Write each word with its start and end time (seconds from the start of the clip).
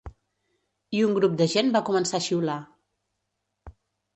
I 0.99 1.03
un 1.09 1.13
grup 1.17 1.35
de 1.41 1.47
gent 1.53 1.69
va 1.77 1.83
començar 1.91 2.17
a 2.23 2.27
xiular. 2.29 2.59